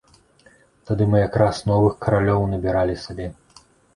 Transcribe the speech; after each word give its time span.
Тады 0.89 1.03
мы 1.11 1.17
якраз 1.27 1.55
новых 1.71 1.93
кавалёў 2.07 2.47
набіралі 2.53 2.95
сабе. 3.05 3.27